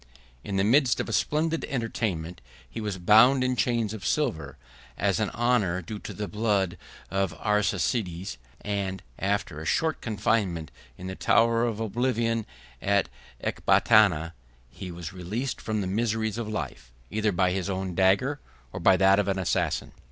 [0.43, 4.57] In the midst of a splendid entertainment, he was bound in chains of silver,
[4.97, 6.75] as an honor due to the blood
[7.11, 12.47] of the Arsacides; and, after a short confinement in the Tower of Oblivion
[12.81, 13.09] at
[13.43, 14.33] Ecbatana,
[14.71, 18.39] he was released from the miseries of life, either by his own dagger,
[18.73, 19.91] or by that of an assassin.